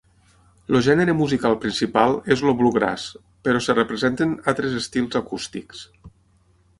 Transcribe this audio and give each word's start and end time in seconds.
El 0.69 0.77
gènere 0.85 1.13
musical 1.17 1.57
principal 1.65 2.15
és 2.35 2.41
el 2.47 2.57
bluegrass, 2.61 3.05
però 3.49 3.61
es 3.65 3.69
representen 3.81 4.33
altres 4.53 4.79
estils 4.81 5.19
acústics. 5.21 5.85